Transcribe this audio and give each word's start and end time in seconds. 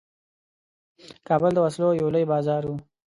کابل 1.27 1.51
د 1.55 1.59
وسلو 1.65 1.97
یو 2.01 2.07
لوی 2.13 2.25
بازار 2.33 2.61
وو. 2.65 2.75